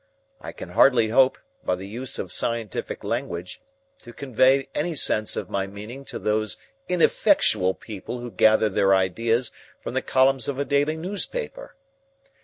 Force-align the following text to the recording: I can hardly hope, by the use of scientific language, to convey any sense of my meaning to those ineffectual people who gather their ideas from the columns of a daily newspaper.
I 0.41 0.51
can 0.51 0.69
hardly 0.69 1.09
hope, 1.09 1.37
by 1.63 1.75
the 1.75 1.87
use 1.87 2.17
of 2.17 2.31
scientific 2.31 3.03
language, 3.03 3.61
to 3.99 4.11
convey 4.11 4.67
any 4.73 4.95
sense 4.95 5.35
of 5.35 5.47
my 5.47 5.67
meaning 5.67 6.05
to 6.05 6.17
those 6.17 6.57
ineffectual 6.89 7.75
people 7.75 8.17
who 8.17 8.31
gather 8.31 8.67
their 8.67 8.95
ideas 8.95 9.51
from 9.79 9.93
the 9.93 10.01
columns 10.01 10.47
of 10.47 10.57
a 10.57 10.65
daily 10.65 10.97
newspaper. 10.97 11.75